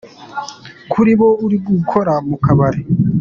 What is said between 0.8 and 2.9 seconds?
kuri bo ari uguhora mu kabari.